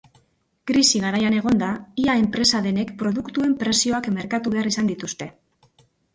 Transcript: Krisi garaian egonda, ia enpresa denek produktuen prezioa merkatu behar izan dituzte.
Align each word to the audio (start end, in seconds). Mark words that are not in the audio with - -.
Krisi 0.69 1.01
garaian 1.03 1.35
egonda, 1.39 1.69
ia 2.05 2.15
enpresa 2.21 2.63
denek 2.69 2.95
produktuen 3.03 3.55
prezioa 3.61 4.01
merkatu 4.19 4.57
behar 4.57 4.73
izan 4.73 4.91
dituzte. 4.95 5.31